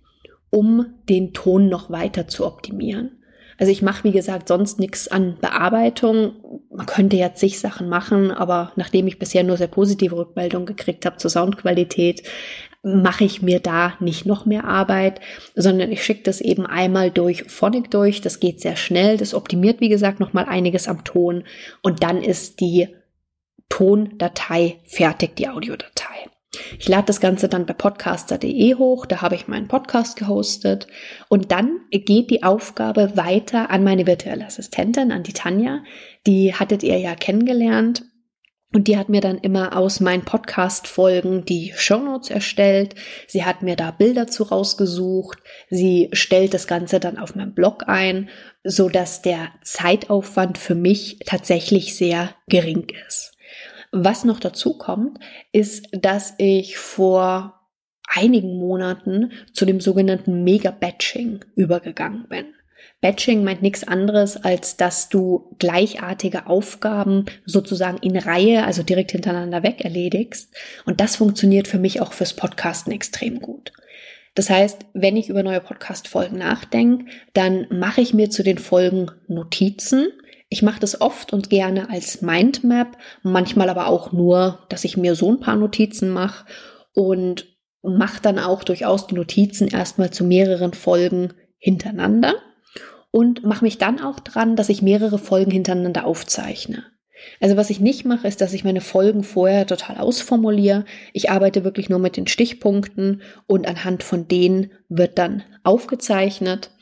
um 0.50 0.86
den 1.08 1.32
Ton 1.32 1.68
noch 1.68 1.90
weiter 1.90 2.28
zu 2.28 2.46
optimieren. 2.46 3.22
Also 3.58 3.70
ich 3.70 3.82
mache, 3.82 4.04
wie 4.04 4.12
gesagt, 4.12 4.48
sonst 4.48 4.80
nichts 4.80 5.08
an 5.08 5.36
Bearbeitung. 5.40 6.66
Man 6.70 6.86
könnte 6.86 7.16
jetzt 7.16 7.40
sich 7.40 7.60
Sachen 7.60 7.88
machen, 7.88 8.30
aber 8.30 8.72
nachdem 8.76 9.06
ich 9.06 9.18
bisher 9.18 9.44
nur 9.44 9.56
sehr 9.56 9.68
positive 9.68 10.16
Rückmeldungen 10.16 10.66
gekriegt 10.66 11.06
habe 11.06 11.18
zur 11.18 11.30
Soundqualität, 11.30 12.22
mache 12.82 13.24
ich 13.24 13.42
mir 13.42 13.60
da 13.60 13.94
nicht 14.00 14.26
noch 14.26 14.46
mehr 14.46 14.64
Arbeit, 14.64 15.20
sondern 15.54 15.92
ich 15.92 16.02
schicke 16.02 16.24
das 16.24 16.40
eben 16.40 16.66
einmal 16.66 17.10
durch 17.10 17.44
Phonic 17.44 17.90
durch. 17.90 18.20
Das 18.20 18.40
geht 18.40 18.60
sehr 18.60 18.76
schnell. 18.76 19.16
Das 19.16 19.34
optimiert, 19.34 19.80
wie 19.80 19.88
gesagt, 19.88 20.18
noch 20.18 20.32
mal 20.32 20.46
einiges 20.46 20.88
am 20.88 21.04
Ton. 21.04 21.44
Und 21.82 22.02
dann 22.02 22.22
ist 22.22 22.60
die 22.60 22.88
Tondatei 23.68 24.80
fertig, 24.84 25.36
die 25.36 25.48
Audiodatei. 25.48 26.31
Ich 26.78 26.88
lade 26.88 27.06
das 27.06 27.20
Ganze 27.20 27.48
dann 27.48 27.64
bei 27.64 27.72
podcaster.de 27.72 28.74
hoch, 28.74 29.06
da 29.06 29.22
habe 29.22 29.34
ich 29.34 29.48
meinen 29.48 29.68
Podcast 29.68 30.16
gehostet 30.16 30.86
und 31.28 31.50
dann 31.50 31.80
geht 31.90 32.30
die 32.30 32.42
Aufgabe 32.42 33.16
weiter 33.16 33.70
an 33.70 33.84
meine 33.84 34.06
virtuelle 34.06 34.44
Assistentin, 34.44 35.12
an 35.12 35.22
die 35.22 35.32
Tanja. 35.32 35.82
Die 36.26 36.54
hattet 36.54 36.82
ihr 36.82 36.98
ja 36.98 37.14
kennengelernt 37.14 38.04
und 38.74 38.88
die 38.88 38.96
hat 38.96 39.08
mir 39.08 39.20
dann 39.20 39.38
immer 39.38 39.76
aus 39.76 40.00
meinen 40.00 40.24
Podcast-Folgen 40.24 41.44
die 41.44 41.72
Shownotes 41.76 42.30
erstellt. 42.30 42.94
Sie 43.28 43.44
hat 43.44 43.62
mir 43.62 43.76
da 43.76 43.90
Bilder 43.90 44.26
zu 44.26 44.44
rausgesucht. 44.44 45.38
Sie 45.68 46.08
stellt 46.12 46.54
das 46.54 46.66
Ganze 46.66 46.98
dann 46.98 47.18
auf 47.18 47.34
meinem 47.34 47.54
Blog 47.54 47.84
ein, 47.86 48.30
so 48.64 48.88
dass 48.88 49.20
der 49.20 49.48
Zeitaufwand 49.62 50.56
für 50.56 50.74
mich 50.74 51.18
tatsächlich 51.26 51.96
sehr 51.96 52.34
gering 52.48 52.86
ist. 53.06 53.21
Was 53.92 54.24
noch 54.24 54.40
dazu 54.40 54.78
kommt, 54.78 55.18
ist, 55.52 55.86
dass 55.92 56.34
ich 56.38 56.78
vor 56.78 57.60
einigen 58.06 58.58
Monaten 58.58 59.32
zu 59.52 59.66
dem 59.66 59.80
sogenannten 59.80 60.44
Mega-Batching 60.44 61.44
übergegangen 61.54 62.26
bin. 62.28 62.46
Batching 63.02 63.44
meint 63.44 63.62
nichts 63.62 63.86
anderes, 63.86 64.36
als 64.36 64.76
dass 64.76 65.08
du 65.08 65.54
gleichartige 65.58 66.46
Aufgaben 66.46 67.26
sozusagen 67.44 67.98
in 67.98 68.16
Reihe, 68.16 68.64
also 68.64 68.82
direkt 68.82 69.12
hintereinander 69.12 69.62
weg 69.62 69.84
erledigst. 69.84 70.54
Und 70.86 71.00
das 71.00 71.16
funktioniert 71.16 71.68
für 71.68 71.78
mich 71.78 72.00
auch 72.00 72.12
fürs 72.12 72.34
Podcasten 72.34 72.92
extrem 72.92 73.40
gut. 73.40 73.72
Das 74.34 74.48
heißt, 74.48 74.86
wenn 74.94 75.16
ich 75.16 75.28
über 75.28 75.42
neue 75.42 75.60
Podcast-Folgen 75.60 76.38
nachdenke, 76.38 77.04
dann 77.34 77.66
mache 77.70 78.00
ich 78.00 78.14
mir 78.14 78.30
zu 78.30 78.42
den 78.42 78.58
Folgen 78.58 79.10
Notizen 79.28 80.08
ich 80.52 80.62
mache 80.62 80.80
das 80.80 81.00
oft 81.00 81.32
und 81.32 81.48
gerne 81.48 81.88
als 81.88 82.20
Mindmap, 82.20 82.98
manchmal 83.22 83.70
aber 83.70 83.86
auch 83.86 84.12
nur, 84.12 84.58
dass 84.68 84.84
ich 84.84 84.98
mir 84.98 85.14
so 85.14 85.32
ein 85.32 85.40
paar 85.40 85.56
Notizen 85.56 86.10
mache 86.10 86.44
und 86.92 87.46
mache 87.82 88.20
dann 88.20 88.38
auch 88.38 88.62
durchaus 88.62 89.06
die 89.06 89.14
Notizen 89.14 89.68
erstmal 89.68 90.10
zu 90.10 90.24
mehreren 90.24 90.74
Folgen 90.74 91.32
hintereinander 91.56 92.34
und 93.10 93.44
mache 93.44 93.64
mich 93.64 93.78
dann 93.78 93.98
auch 93.98 94.20
dran, 94.20 94.54
dass 94.54 94.68
ich 94.68 94.82
mehrere 94.82 95.16
Folgen 95.16 95.50
hintereinander 95.50 96.04
aufzeichne. 96.04 96.84
Also 97.40 97.56
was 97.56 97.70
ich 97.70 97.80
nicht 97.80 98.04
mache, 98.04 98.28
ist, 98.28 98.42
dass 98.42 98.52
ich 98.52 98.62
meine 98.62 98.82
Folgen 98.82 99.24
vorher 99.24 99.66
total 99.66 99.96
ausformuliere. 99.96 100.84
Ich 101.14 101.30
arbeite 101.30 101.64
wirklich 101.64 101.88
nur 101.88 101.98
mit 101.98 102.18
den 102.18 102.26
Stichpunkten 102.26 103.22
und 103.46 103.66
anhand 103.66 104.02
von 104.02 104.28
denen 104.28 104.70
wird 104.90 105.16
dann 105.16 105.44
aufgezeichnet. 105.64 106.72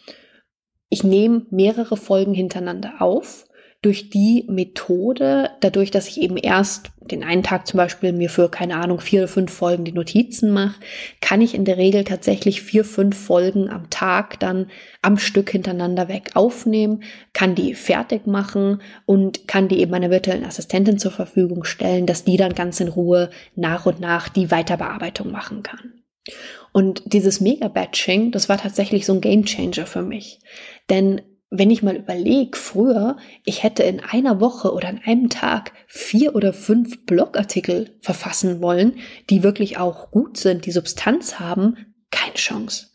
Ich 0.89 1.05
nehme 1.05 1.47
mehrere 1.51 1.97
Folgen 1.97 2.35
hintereinander 2.35 2.95
auf 2.99 3.47
durch 3.83 4.11
die 4.11 4.45
Methode, 4.47 5.51
dadurch, 5.61 5.91
dass 5.91 6.07
ich 6.07 6.21
eben 6.21 6.37
erst 6.37 6.91
den 7.01 7.25
einen 7.25 7.43
Tag 7.43 7.67
zum 7.67 7.79
Beispiel 7.79 8.13
mir 8.13 8.29
für, 8.29 8.51
keine 8.51 8.77
Ahnung, 8.77 9.01
vier 9.01 9.21
oder 9.21 9.29
fünf 9.29 9.53
Folgen 9.53 9.85
die 9.85 9.93
Notizen 9.93 10.51
mache, 10.53 10.79
kann 11.23 11.41
ich 11.41 11.55
in 11.55 11.65
der 11.65 11.79
Regel 11.79 12.05
tatsächlich 12.05 12.61
vier, 12.61 12.85
fünf 12.85 13.19
Folgen 13.19 13.71
am 13.71 13.89
Tag 13.89 14.39
dann 14.39 14.71
am 15.01 15.17
Stück 15.17 15.51
hintereinander 15.51 16.09
weg 16.09 16.33
aufnehmen, 16.35 17.05
kann 17.33 17.55
die 17.55 17.75
fertig 17.75 18.27
machen 18.27 18.83
und 19.07 19.49
kann 19.49 19.69
die 19.69 19.81
eben 19.81 19.93
meiner 19.93 20.11
virtuellen 20.11 20.45
Assistentin 20.45 20.99
zur 20.99 21.13
Verfügung 21.13 21.65
stellen, 21.65 22.05
dass 22.05 22.25
die 22.25 22.37
dann 22.37 22.55
ganz 22.55 22.81
in 22.81 22.89
Ruhe 22.89 23.31
nach 23.57 23.87
und 23.87 23.99
nach 23.99 24.29
die 24.29 24.51
Weiterbearbeitung 24.51 25.31
machen 25.33 25.63
kann. 25.63 25.95
Und 26.73 27.03
dieses 27.07 27.41
Mega-Batching, 27.41 28.31
das 28.31 28.49
war 28.51 28.59
tatsächlich 28.59 29.07
so 29.07 29.15
ein 29.15 29.23
Game 29.23 29.45
Changer 29.47 29.87
für 29.87 30.03
mich. 30.03 30.39
Denn 30.91 31.23
wenn 31.51 31.71
ich 31.71 31.83
mal 31.83 31.97
überlege, 31.97 32.57
früher, 32.57 33.17
ich 33.45 33.65
hätte 33.65 33.83
in 33.83 34.01
einer 34.01 34.41
Woche 34.41 34.73
oder 34.73 34.89
an 34.89 35.01
einem 35.05 35.29
Tag 35.29 35.73
vier 35.89 36.37
oder 36.37 36.53
fünf 36.53 37.05
Blogartikel 37.07 37.97
verfassen 38.01 38.63
wollen, 38.63 38.95
die 39.29 39.43
wirklich 39.43 39.77
auch 39.77 40.13
gut 40.13 40.37
sind, 40.37 40.65
die 40.65 40.71
Substanz 40.71 41.41
haben, 41.41 41.95
keine 42.11 42.35
Chance. 42.35 42.87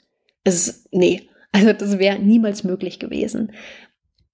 Es 0.45 0.67
ist, 0.67 0.87
nee, 0.93 1.29
also 1.51 1.73
das 1.73 1.99
wäre 1.99 2.17
niemals 2.19 2.63
möglich 2.63 2.99
gewesen 2.99 3.51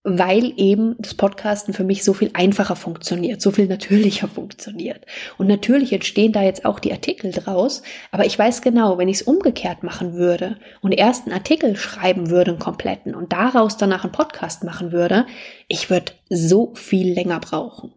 weil 0.03 0.53
eben 0.57 0.95
das 0.97 1.13
Podcasten 1.13 1.73
für 1.73 1.83
mich 1.83 2.03
so 2.03 2.13
viel 2.13 2.31
einfacher 2.33 2.75
funktioniert, 2.75 3.39
so 3.39 3.51
viel 3.51 3.67
natürlicher 3.67 4.27
funktioniert. 4.27 5.05
Und 5.37 5.47
natürlich 5.47 5.93
entstehen 5.93 6.31
da 6.31 6.41
jetzt 6.41 6.65
auch 6.65 6.79
die 6.79 6.91
Artikel 6.91 7.31
draus, 7.31 7.83
aber 8.11 8.25
ich 8.25 8.37
weiß 8.37 8.63
genau, 8.63 8.97
wenn 8.97 9.09
ich 9.09 9.17
es 9.17 9.21
umgekehrt 9.21 9.83
machen 9.83 10.13
würde 10.13 10.57
und 10.81 10.91
erst 10.91 11.25
einen 11.25 11.35
Artikel 11.35 11.75
schreiben 11.75 12.31
würde, 12.31 12.51
einen 12.51 12.59
kompletten, 12.59 13.13
und 13.13 13.31
daraus 13.31 13.77
danach 13.77 14.03
einen 14.03 14.11
Podcast 14.11 14.63
machen 14.63 14.91
würde, 14.91 15.27
ich 15.67 15.89
würde 15.91 16.13
so 16.29 16.73
viel 16.73 17.13
länger 17.13 17.39
brauchen. 17.39 17.93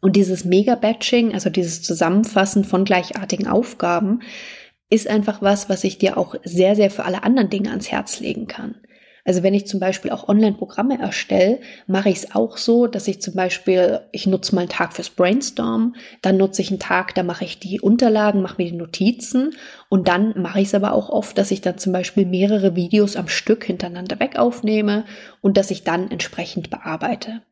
Und 0.00 0.16
dieses 0.16 0.44
Mega-Batching, 0.44 1.34
also 1.34 1.50
dieses 1.50 1.82
Zusammenfassen 1.82 2.64
von 2.64 2.84
gleichartigen 2.84 3.48
Aufgaben, 3.48 4.20
ist 4.88 5.08
einfach 5.08 5.42
was, 5.42 5.68
was 5.68 5.84
ich 5.84 5.98
dir 5.98 6.16
auch 6.16 6.34
sehr, 6.44 6.74
sehr 6.76 6.90
für 6.90 7.04
alle 7.04 7.22
anderen 7.22 7.50
Dinge 7.50 7.70
ans 7.70 7.90
Herz 7.90 8.20
legen 8.20 8.46
kann. 8.46 8.76
Also 9.30 9.44
wenn 9.44 9.54
ich 9.54 9.68
zum 9.68 9.78
Beispiel 9.78 10.10
auch 10.10 10.26
Online-Programme 10.26 10.98
erstelle, 10.98 11.60
mache 11.86 12.08
ich 12.08 12.16
es 12.16 12.34
auch 12.34 12.56
so, 12.56 12.88
dass 12.88 13.06
ich 13.06 13.22
zum 13.22 13.34
Beispiel, 13.34 14.00
ich 14.10 14.26
nutze 14.26 14.56
mal 14.56 14.62
einen 14.62 14.70
Tag 14.70 14.92
fürs 14.92 15.10
Brainstorm, 15.10 15.94
dann 16.20 16.36
nutze 16.36 16.62
ich 16.62 16.70
einen 16.70 16.80
Tag, 16.80 17.14
da 17.14 17.22
mache 17.22 17.44
ich 17.44 17.60
die 17.60 17.80
Unterlagen, 17.80 18.42
mache 18.42 18.56
mir 18.60 18.68
die 18.68 18.76
Notizen 18.76 19.54
und 19.88 20.08
dann 20.08 20.34
mache 20.42 20.58
ich 20.60 20.66
es 20.66 20.74
aber 20.74 20.94
auch 20.94 21.10
oft, 21.10 21.38
dass 21.38 21.52
ich 21.52 21.60
dann 21.60 21.78
zum 21.78 21.92
Beispiel 21.92 22.26
mehrere 22.26 22.74
Videos 22.74 23.14
am 23.14 23.28
Stück 23.28 23.62
hintereinander 23.62 24.18
weg 24.18 24.36
aufnehme 24.36 25.04
und 25.42 25.56
dass 25.56 25.70
ich 25.70 25.84
dann 25.84 26.10
entsprechend 26.10 26.68
bearbeite. 26.68 27.42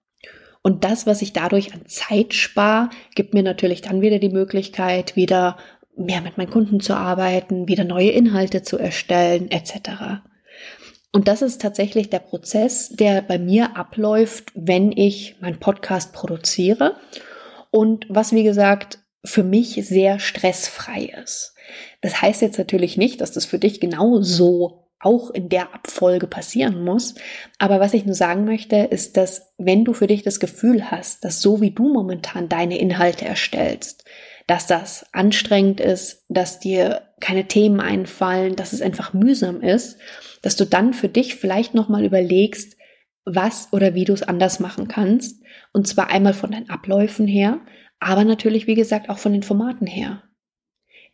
Und 0.63 0.83
das, 0.83 1.07
was 1.07 1.23
ich 1.23 1.33
dadurch 1.33 1.75
an 1.75 1.87
Zeit 1.87 2.35
spare, 2.35 2.91
gibt 3.15 3.35
mir 3.35 3.45
natürlich 3.45 3.83
dann 3.83 4.01
wieder 4.01 4.19
die 4.19 4.31
Möglichkeit, 4.31 5.15
wieder 5.15 5.57
mehr 5.97 6.23
mit 6.23 6.39
meinen 6.39 6.51
Kunden 6.51 6.81
zu 6.81 6.95
arbeiten, 6.95 7.69
wieder 7.69 7.85
neue 7.85 8.11
Inhalte 8.11 8.63
zu 8.63 8.79
erstellen, 8.79 9.49
etc. 9.53 10.25
Und 11.12 11.27
das 11.27 11.43
ist 11.43 11.62
tatsächlich 11.62 12.11
der 12.11 12.19
Prozess, 12.19 12.91
der 12.91 13.23
bei 13.23 13.38
mir 13.38 13.77
abläuft, 13.77 14.53
wenn 14.55 14.93
ich 14.93 15.37
meinen 15.41 15.59
Podcast 15.59 16.12
produziere 16.12 16.97
und 17.71 18.07
was, 18.09 18.33
wie 18.33 18.45
gesagt, 18.45 18.99
für 19.25 19.43
mich 19.43 19.75
sehr 19.87 20.19
stressfrei 20.19 21.12
ist. 21.23 21.55
Das 22.00 22.21
heißt 22.21 22.43
jetzt 22.43 22.59
natürlich 22.59 22.97
nicht, 22.97 23.21
dass 23.21 23.33
das 23.33 23.47
für 23.47 23.59
dich 23.59 23.81
genauso 23.81 24.85
auch 25.00 25.31
in 25.31 25.49
der 25.49 25.75
Abfolge 25.75 26.27
passieren 26.27 26.85
muss. 26.85 27.15
Aber 27.59 27.81
was 27.81 27.95
ich 27.95 28.05
nur 28.05 28.15
sagen 28.15 28.45
möchte, 28.45 28.77
ist, 28.77 29.17
dass 29.17 29.53
wenn 29.57 29.85
du 29.85 29.93
für 29.93 30.07
dich 30.07 30.23
das 30.23 30.41
Gefühl 30.41 30.91
hast, 30.91 31.25
dass 31.25 31.41
so 31.41 31.61
wie 31.61 31.71
du 31.71 31.93
momentan 31.93 32.49
deine 32.49 32.79
Inhalte 32.79 33.25
erstellst, 33.25 34.05
dass 34.47 34.67
das 34.67 35.07
anstrengend 35.12 35.81
ist, 35.81 36.25
dass 36.29 36.59
dir 36.59 37.03
keine 37.21 37.47
Themen 37.47 37.81
einfallen, 37.81 38.57
dass 38.57 38.73
es 38.73 38.83
einfach 38.83 39.12
mühsam 39.12 39.61
ist, 39.61 39.99
dass 40.42 40.57
du 40.57 40.64
dann 40.64 40.95
für 40.95 41.09
dich 41.09 41.35
vielleicht 41.35 41.75
nochmal 41.75 42.04
überlegst, 42.04 42.76
was 43.25 43.68
oder 43.73 43.95
wie 43.95 44.04
du 44.04 44.12
es 44.12 44.23
anders 44.23 44.61
machen 44.61 44.88
kannst. 44.88 45.42
Und 45.73 45.87
zwar 45.87 46.11
einmal 46.11 46.35
von 46.35 46.50
den 46.50 46.71
Abläufen 46.71 47.26
her, 47.26 47.61
aber 48.00 48.25
natürlich, 48.25 48.66
wie 48.66 48.75
gesagt, 48.75 49.09
auch 49.09 49.18
von 49.18 49.33
den 49.33 49.42
Formaten 49.42 49.87
her. 49.87 50.23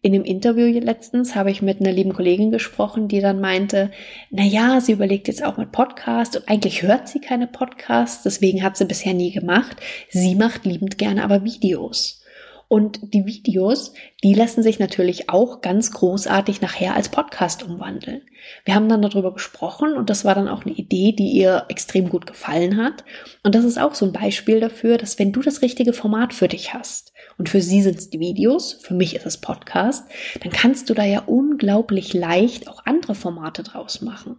In 0.04 0.12
dem 0.12 0.24
Interview 0.24 0.66
letztens 0.80 1.34
habe 1.34 1.50
ich 1.50 1.62
mit 1.62 1.80
einer 1.80 1.90
lieben 1.90 2.12
Kollegin 2.12 2.50
gesprochen, 2.50 3.08
die 3.08 3.22
dann 3.22 3.40
meinte, 3.40 3.90
na 4.30 4.44
ja, 4.44 4.82
sie 4.82 4.92
überlegt 4.92 5.28
jetzt 5.28 5.42
auch 5.42 5.56
mit 5.56 5.72
Podcast 5.72 6.36
und 6.36 6.46
eigentlich 6.46 6.82
hört 6.82 7.08
sie 7.08 7.20
keine 7.20 7.46
Podcasts, 7.46 8.22
deswegen 8.22 8.62
hat 8.62 8.76
sie 8.76 8.84
bisher 8.84 9.14
nie 9.14 9.32
gemacht. 9.32 9.78
Sie 10.10 10.34
macht 10.34 10.66
liebend 10.66 10.98
gerne 10.98 11.24
aber 11.24 11.42
Videos. 11.42 12.22
Und 12.68 13.14
die 13.14 13.26
Videos, 13.26 13.92
die 14.22 14.34
lassen 14.34 14.62
sich 14.62 14.78
natürlich 14.78 15.30
auch 15.30 15.60
ganz 15.60 15.92
großartig 15.92 16.60
nachher 16.60 16.94
als 16.94 17.08
Podcast 17.08 17.62
umwandeln. 17.62 18.22
Wir 18.64 18.74
haben 18.74 18.88
dann 18.88 19.02
darüber 19.02 19.32
gesprochen 19.32 19.94
und 19.94 20.10
das 20.10 20.24
war 20.24 20.34
dann 20.34 20.48
auch 20.48 20.64
eine 20.64 20.74
Idee, 20.74 21.12
die 21.12 21.30
ihr 21.30 21.66
extrem 21.68 22.08
gut 22.08 22.26
gefallen 22.26 22.76
hat. 22.76 23.04
Und 23.42 23.54
das 23.54 23.64
ist 23.64 23.78
auch 23.78 23.94
so 23.94 24.06
ein 24.06 24.12
Beispiel 24.12 24.60
dafür, 24.60 24.98
dass 24.98 25.18
wenn 25.18 25.32
du 25.32 25.40
das 25.40 25.62
richtige 25.62 25.92
Format 25.92 26.34
für 26.34 26.48
dich 26.48 26.74
hast, 26.74 27.14
und 27.36 27.48
für 27.48 27.60
sie 27.60 27.82
sind 27.82 27.98
es 27.98 28.10
die 28.10 28.20
Videos, 28.20 28.74
für 28.74 28.94
mich 28.94 29.16
ist 29.16 29.26
es 29.26 29.38
Podcast, 29.38 30.06
dann 30.42 30.52
kannst 30.52 30.88
du 30.88 30.94
da 30.94 31.04
ja 31.04 31.22
unglaublich 31.26 32.14
leicht 32.14 32.68
auch 32.68 32.84
andere 32.86 33.14
Formate 33.14 33.62
draus 33.62 34.02
machen. 34.02 34.36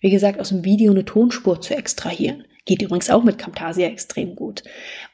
Wie 0.00 0.10
gesagt, 0.10 0.38
aus 0.38 0.50
dem 0.50 0.64
Video 0.64 0.92
eine 0.92 1.04
Tonspur 1.04 1.60
zu 1.60 1.74
extrahieren. 1.74 2.44
Geht 2.66 2.80
übrigens 2.80 3.10
auch 3.10 3.22
mit 3.22 3.38
Camtasia 3.38 3.88
extrem 3.88 4.34
gut. 4.36 4.62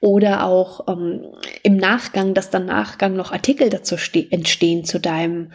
Oder 0.00 0.46
auch 0.46 0.86
ähm, 0.88 1.24
im 1.62 1.76
Nachgang, 1.76 2.32
dass 2.34 2.50
dann 2.50 2.66
Nachgang 2.66 3.14
noch 3.14 3.32
Artikel 3.32 3.70
dazu 3.70 3.96
entstehen 4.30 4.84
zu 4.84 5.00
deinem, 5.00 5.52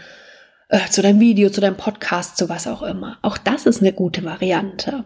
äh, 0.67 0.89
zu 0.89 1.01
deinem 1.01 1.21
Video, 1.21 1.49
zu 1.49 1.61
deinem 1.61 1.77
Podcast, 1.77 2.35
zu 2.37 2.49
was 2.49 2.67
auch 2.67 2.83
immer. 2.83 3.17
Auch 3.21 3.37
das 3.37 3.65
ist 3.65 3.81
eine 3.81 3.93
gute 3.93 4.25
Variante. 4.25 5.05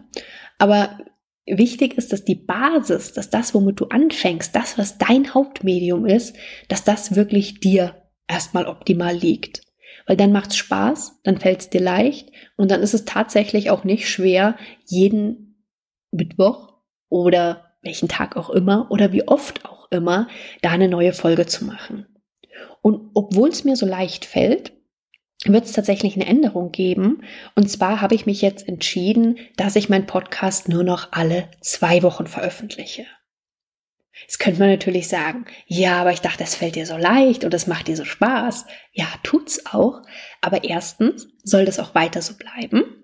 Aber 0.58 0.98
wichtig 1.46 1.96
ist, 1.96 2.12
dass 2.12 2.24
die 2.24 2.34
Basis, 2.34 3.12
dass 3.12 3.30
das, 3.30 3.54
womit 3.54 3.78
du 3.78 3.86
anfängst, 3.86 4.54
das, 4.56 4.76
was 4.76 4.98
dein 4.98 5.32
Hauptmedium 5.32 6.06
ist, 6.06 6.34
dass 6.68 6.82
das 6.82 7.14
wirklich 7.14 7.60
dir 7.60 8.02
erstmal 8.26 8.66
optimal 8.66 9.14
liegt. 9.14 9.62
Weil 10.06 10.16
dann 10.16 10.32
macht's 10.32 10.56
Spaß, 10.56 11.20
dann 11.22 11.38
fällt's 11.38 11.70
dir 11.70 11.80
leicht 11.80 12.30
und 12.56 12.70
dann 12.70 12.82
ist 12.82 12.94
es 12.94 13.04
tatsächlich 13.04 13.70
auch 13.70 13.84
nicht 13.84 14.08
schwer, 14.08 14.56
jeden 14.86 15.64
Mittwoch 16.10 16.69
oder 17.10 17.74
welchen 17.82 18.08
Tag 18.08 18.36
auch 18.36 18.48
immer 18.48 18.90
oder 18.90 19.12
wie 19.12 19.28
oft 19.28 19.66
auch 19.66 19.90
immer, 19.90 20.28
da 20.62 20.70
eine 20.70 20.88
neue 20.88 21.12
Folge 21.12 21.46
zu 21.46 21.66
machen. 21.66 22.06
Und 22.82 23.10
obwohl 23.14 23.50
es 23.50 23.64
mir 23.64 23.76
so 23.76 23.84
leicht 23.84 24.24
fällt, 24.24 24.72
wird 25.44 25.64
es 25.64 25.72
tatsächlich 25.72 26.16
eine 26.16 26.26
Änderung 26.26 26.70
geben. 26.70 27.22
Und 27.54 27.70
zwar 27.70 28.00
habe 28.00 28.14
ich 28.14 28.26
mich 28.26 28.42
jetzt 28.42 28.68
entschieden, 28.68 29.38
dass 29.56 29.76
ich 29.76 29.88
meinen 29.88 30.06
Podcast 30.06 30.68
nur 30.68 30.84
noch 30.84 31.12
alle 31.12 31.48
zwei 31.60 32.02
Wochen 32.02 32.26
veröffentliche. 32.26 33.06
Jetzt 34.22 34.38
könnte 34.38 34.60
man 34.60 34.68
natürlich 34.68 35.08
sagen, 35.08 35.46
ja, 35.66 36.00
aber 36.00 36.12
ich 36.12 36.20
dachte, 36.20 36.44
es 36.44 36.54
fällt 36.54 36.76
dir 36.76 36.84
so 36.84 36.96
leicht 36.96 37.44
und 37.44 37.54
es 37.54 37.66
macht 37.66 37.88
dir 37.88 37.96
so 37.96 38.04
Spaß. 38.04 38.66
Ja, 38.92 39.06
tut's 39.22 39.64
auch. 39.64 40.02
Aber 40.42 40.64
erstens 40.64 41.28
soll 41.42 41.64
das 41.64 41.78
auch 41.78 41.94
weiter 41.94 42.20
so 42.20 42.34
bleiben. 42.34 42.99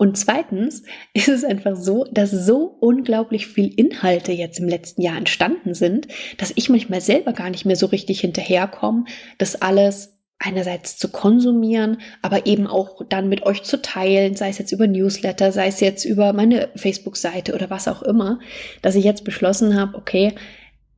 Und 0.00 0.16
zweitens 0.16 0.82
ist 1.12 1.28
es 1.28 1.44
einfach 1.44 1.76
so, 1.76 2.06
dass 2.10 2.30
so 2.30 2.74
unglaublich 2.80 3.46
viel 3.46 3.70
Inhalte 3.78 4.32
jetzt 4.32 4.58
im 4.58 4.66
letzten 4.66 5.02
Jahr 5.02 5.18
entstanden 5.18 5.74
sind, 5.74 6.08
dass 6.38 6.54
ich 6.56 6.70
manchmal 6.70 7.02
selber 7.02 7.34
gar 7.34 7.50
nicht 7.50 7.66
mehr 7.66 7.76
so 7.76 7.84
richtig 7.84 8.20
hinterherkomme, 8.22 9.04
das 9.36 9.60
alles 9.60 10.18
einerseits 10.38 10.96
zu 10.96 11.10
konsumieren, 11.10 11.98
aber 12.22 12.46
eben 12.46 12.66
auch 12.66 13.02
dann 13.10 13.28
mit 13.28 13.42
euch 13.42 13.62
zu 13.62 13.82
teilen, 13.82 14.36
sei 14.36 14.48
es 14.48 14.56
jetzt 14.56 14.72
über 14.72 14.86
Newsletter, 14.86 15.52
sei 15.52 15.66
es 15.66 15.80
jetzt 15.80 16.06
über 16.06 16.32
meine 16.32 16.70
Facebook-Seite 16.76 17.54
oder 17.54 17.68
was 17.68 17.86
auch 17.86 18.00
immer, 18.00 18.38
dass 18.80 18.94
ich 18.94 19.04
jetzt 19.04 19.24
beschlossen 19.24 19.78
habe, 19.78 19.98
okay, 19.98 20.32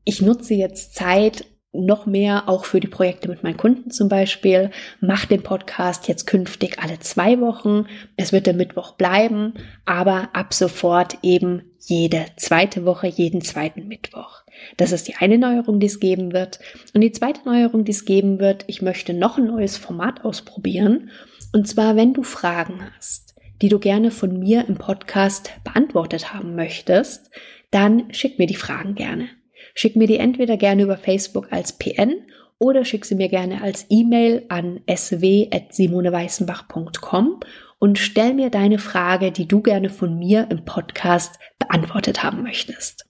ich 0.05 0.23
nutze 0.23 0.55
jetzt 0.55 0.95
Zeit 0.95 1.45
noch 1.73 2.05
mehr 2.05 2.49
auch 2.49 2.67
für 2.67 2.81
die 2.81 2.87
Projekte 2.87 3.29
mit 3.29 3.43
meinen 3.43 3.57
Kunden 3.57 3.91
zum 3.91 4.09
Beispiel. 4.09 4.71
Mach 5.01 5.25
den 5.25 5.43
Podcast 5.43 6.07
jetzt 6.07 6.27
künftig 6.27 6.79
alle 6.83 6.99
zwei 7.01 7.41
Wochen. 7.41 7.87
Es 8.17 8.33
wird 8.33 8.47
der 8.47 8.55
Mittwoch 8.55 8.93
bleiben, 8.93 9.55
aber 9.87 10.29
ab 10.35 10.53
sofort 10.53 11.19
eben 11.23 11.63
jede 11.79 12.27
zweite 12.37 12.85
Woche, 12.85 13.07
jeden 13.07 13.41
zweiten 13.41 13.89
Mittwoch. 13.89 14.43
Das 14.77 14.93
ist 14.93 15.09
die 15.09 15.17
eine 15.17 15.39
Neuerung, 15.39 15.81
die 15.81 15.87
es 15.87 15.99
geben 15.99 16.33
wird. 16.33 16.61
Und 16.95 17.01
die 17.01 17.13
zweite 17.13 17.41
Neuerung, 17.45 17.85
die 17.85 17.93
es 17.93 18.05
geben 18.05 18.39
wird, 18.39 18.65
ich 18.67 18.83
möchte 18.83 19.15
noch 19.15 19.39
ein 19.39 19.47
neues 19.47 19.79
Format 19.79 20.25
ausprobieren. 20.25 21.11
Und 21.53 21.67
zwar, 21.67 21.97
wenn 21.97 22.13
du 22.13 22.23
Fragen 22.23 22.81
hast, 22.97 23.35
die 23.63 23.69
du 23.69 23.79
gerne 23.79 24.11
von 24.11 24.39
mir 24.39 24.67
im 24.69 24.77
Podcast 24.77 25.51
beantwortet 25.65 26.35
haben 26.35 26.55
möchtest, 26.55 27.31
dann 27.71 28.13
schick 28.13 28.39
mir 28.39 28.47
die 28.47 28.57
Fragen 28.57 28.95
gerne. 28.95 29.29
Schick 29.75 29.97
mir 29.97 30.07
die 30.07 30.19
entweder 30.19 30.57
gerne 30.57 30.83
über 30.83 30.97
Facebook 30.97 31.49
als 31.51 31.77
PN 31.79 32.15
oder 32.59 32.85
schick 32.85 33.05
sie 33.05 33.17
mir 33.17 33.29
gerne 33.29 33.63
als 33.63 33.87
E-Mail 33.89 34.45
an 34.49 34.81
sw.simoneweißenbach.com 34.87 37.41
und 37.79 37.99
stell 37.99 38.35
mir 38.35 38.51
deine 38.51 38.79
Frage, 38.79 39.33
die 39.33 39.49
du 39.49 39.63
gerne 39.63 39.91
von 39.91 40.17
mir 40.17 40.47
im 40.51 40.65
Podcast 40.65 41.41
beantwortet 41.59 42.23
haben 42.23 42.45
möchtest. 42.45 43.09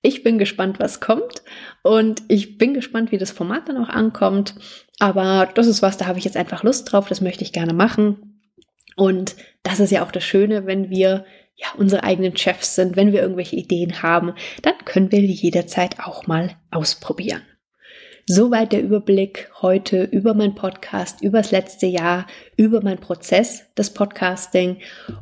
Ich 0.00 0.22
bin 0.22 0.38
gespannt, 0.38 0.80
was 0.80 1.00
kommt 1.00 1.42
und 1.82 2.22
ich 2.28 2.56
bin 2.56 2.72
gespannt, 2.72 3.12
wie 3.12 3.18
das 3.18 3.32
Format 3.32 3.68
dann 3.68 3.76
auch 3.76 3.90
ankommt. 3.90 4.54
Aber 4.98 5.50
das 5.54 5.66
ist 5.66 5.82
was, 5.82 5.98
da 5.98 6.06
habe 6.06 6.18
ich 6.18 6.24
jetzt 6.24 6.36
einfach 6.36 6.62
Lust 6.62 6.90
drauf, 6.90 7.08
das 7.08 7.20
möchte 7.20 7.44
ich 7.44 7.52
gerne 7.52 7.74
machen. 7.74 8.40
Und 8.96 9.36
das 9.62 9.80
ist 9.80 9.90
ja 9.90 10.02
auch 10.04 10.12
das 10.12 10.24
Schöne, 10.24 10.66
wenn 10.66 10.88
wir 10.88 11.26
ja 11.58 11.66
unsere 11.76 12.04
eigenen 12.04 12.36
Chefs 12.36 12.76
sind, 12.76 12.96
wenn 12.96 13.12
wir 13.12 13.20
irgendwelche 13.20 13.56
Ideen 13.56 14.02
haben, 14.02 14.32
dann 14.62 14.74
können 14.84 15.12
wir 15.12 15.20
die 15.20 15.32
jederzeit 15.32 16.00
auch 16.00 16.26
mal 16.26 16.56
ausprobieren. 16.70 17.42
Soweit 18.26 18.72
der 18.72 18.82
Überblick 18.82 19.50
heute 19.62 20.04
über 20.04 20.34
meinen 20.34 20.54
Podcast, 20.54 21.22
über 21.22 21.38
das 21.38 21.50
letzte 21.50 21.86
Jahr, 21.86 22.26
über 22.56 22.82
meinen 22.82 23.00
Prozess 23.00 23.64
des 23.74 23.94
Podcasting. 23.94 24.78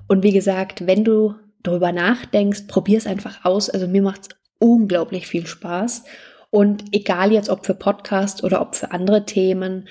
Und 0.09 0.25
wie 0.25 0.33
gesagt, 0.33 0.87
wenn 0.87 1.05
du 1.05 1.35
darüber 1.63 1.93
nachdenkst, 1.93 2.67
probier 2.67 2.99
es 2.99 3.07
einfach 3.07 3.45
aus. 3.45 3.71
Also 3.71 3.87
mir 3.87 4.03
macht 4.03 4.23
es 4.23 4.29
unglaublich 4.59 5.27
viel 5.27 5.47
Spaß. 5.47 6.05
Und 6.51 6.85
egal 6.93 7.33
jetzt 7.33 7.49
ob 7.49 7.65
für 7.65 7.75
Podcast 7.75 8.43
oder 8.45 8.61
ob 8.61 8.75
für 8.75 8.91
andere 8.91 9.25
Themen, 9.25 9.89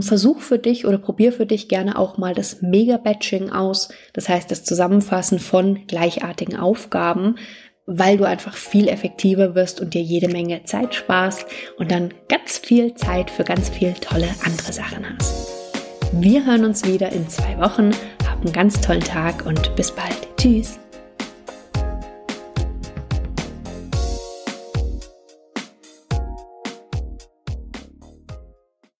versuch 0.00 0.40
für 0.40 0.58
dich 0.58 0.86
oder 0.86 0.98
probier 0.98 1.32
für 1.32 1.46
dich 1.46 1.68
gerne 1.68 1.98
auch 1.98 2.18
mal 2.18 2.34
das 2.34 2.62
Mega-Batching 2.62 3.50
aus. 3.50 3.88
Das 4.12 4.28
heißt, 4.28 4.50
das 4.50 4.64
Zusammenfassen 4.64 5.38
von 5.38 5.86
gleichartigen 5.86 6.56
Aufgaben, 6.56 7.36
weil 7.86 8.16
du 8.18 8.24
einfach 8.24 8.54
viel 8.54 8.88
effektiver 8.88 9.54
wirst 9.54 9.80
und 9.80 9.94
dir 9.94 10.02
jede 10.02 10.28
Menge 10.28 10.64
Zeit 10.64 10.94
sparst 10.94 11.46
und 11.78 11.90
dann 11.90 12.12
ganz 12.28 12.58
viel 12.58 12.94
Zeit 12.94 13.30
für 13.30 13.44
ganz 13.44 13.70
viel 13.70 13.94
tolle 13.94 14.28
andere 14.44 14.72
Sachen 14.72 15.06
hast. 15.08 15.48
Wir 16.12 16.44
hören 16.44 16.64
uns 16.64 16.84
wieder 16.84 17.12
in 17.12 17.28
zwei 17.28 17.58
Wochen. 17.58 17.90
Hab 18.28 18.40
einen 18.40 18.52
ganz 18.52 18.80
tollen 18.80 19.00
Tag 19.00 19.46
und 19.46 19.74
bis 19.76 19.92
bald. 19.92 20.28
Tschüss. 20.36 20.78